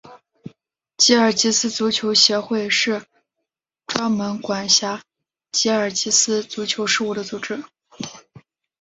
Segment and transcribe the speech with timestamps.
[0.97, 3.03] 吉尔吉斯足球协会是
[3.85, 5.03] 专门管辖
[5.51, 7.63] 吉尔吉斯足球事务的组织。